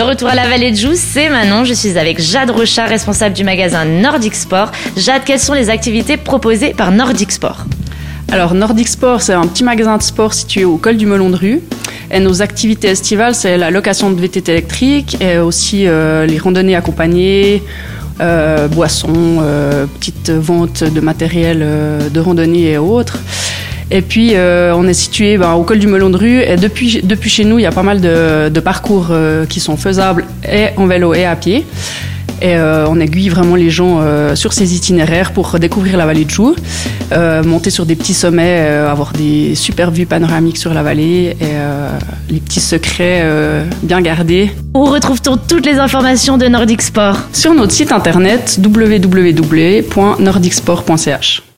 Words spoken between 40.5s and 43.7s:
sur la vallée et euh, les petits secrets euh,